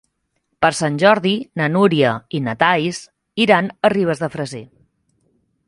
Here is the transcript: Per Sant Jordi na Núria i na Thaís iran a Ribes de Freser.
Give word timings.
Per 0.65 0.69
Sant 0.77 0.95
Jordi 1.03 1.33
na 1.61 1.67
Núria 1.73 2.13
i 2.39 2.43
na 2.47 2.57
Thaís 2.65 3.03
iran 3.47 3.69
a 3.91 3.95
Ribes 3.97 4.25
de 4.25 4.31
Freser. 4.37 4.67